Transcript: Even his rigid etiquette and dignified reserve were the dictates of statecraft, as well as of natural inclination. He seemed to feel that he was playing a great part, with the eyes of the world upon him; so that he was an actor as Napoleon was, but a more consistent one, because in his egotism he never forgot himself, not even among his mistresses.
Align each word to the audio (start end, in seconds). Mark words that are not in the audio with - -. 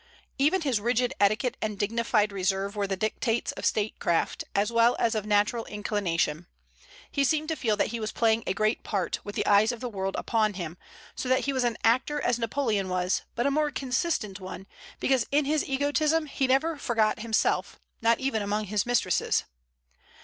Even 0.39 0.61
his 0.61 0.79
rigid 0.79 1.13
etiquette 1.19 1.55
and 1.61 1.77
dignified 1.77 2.31
reserve 2.31 2.75
were 2.75 2.87
the 2.87 2.95
dictates 2.97 3.51
of 3.51 3.67
statecraft, 3.67 4.43
as 4.55 4.71
well 4.71 4.95
as 4.97 5.13
of 5.13 5.27
natural 5.27 5.63
inclination. 5.65 6.47
He 7.11 7.23
seemed 7.23 7.49
to 7.49 7.55
feel 7.55 7.77
that 7.77 7.89
he 7.89 7.99
was 7.99 8.11
playing 8.11 8.43
a 8.47 8.55
great 8.55 8.81
part, 8.83 9.19
with 9.23 9.35
the 9.35 9.45
eyes 9.45 9.71
of 9.71 9.79
the 9.79 9.87
world 9.87 10.15
upon 10.17 10.55
him; 10.55 10.75
so 11.15 11.29
that 11.29 11.41
he 11.45 11.53
was 11.53 11.63
an 11.63 11.77
actor 11.83 12.19
as 12.19 12.39
Napoleon 12.39 12.89
was, 12.89 13.21
but 13.35 13.45
a 13.45 13.51
more 13.51 13.69
consistent 13.69 14.39
one, 14.39 14.65
because 14.99 15.27
in 15.31 15.45
his 15.45 15.63
egotism 15.69 16.25
he 16.25 16.47
never 16.47 16.79
forgot 16.79 17.19
himself, 17.19 17.79
not 18.01 18.19
even 18.19 18.41
among 18.41 18.63
his 18.65 18.87
mistresses. 18.87 19.43